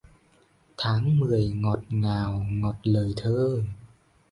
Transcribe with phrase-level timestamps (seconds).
[0.77, 1.47] Tháng mười
[1.89, 3.63] ngào ngọt lời thơ